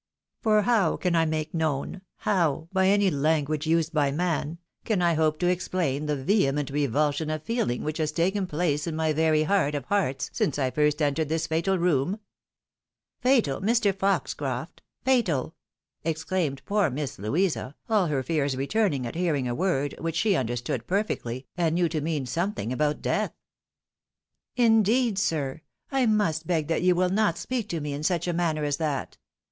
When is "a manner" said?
28.27-28.63